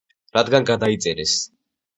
რადგან 0.37 0.65
გადაიწერეს 0.71 1.37